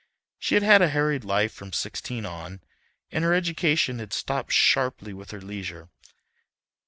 She 0.39 0.55
had 0.55 0.63
had 0.63 0.81
a 0.81 0.89
harried 0.89 1.23
life 1.23 1.53
from 1.53 1.73
sixteen 1.73 2.25
on, 2.25 2.61
and 3.11 3.23
her 3.23 3.35
education 3.35 3.99
had 3.99 4.13
stopped 4.13 4.51
sharply 4.51 5.13
with 5.13 5.29
her 5.29 5.41
leisure. 5.41 5.89